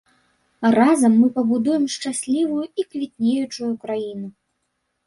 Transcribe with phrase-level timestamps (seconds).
[0.77, 4.27] Разам мы пабудуем шчаслівую і квітнеючую краіну!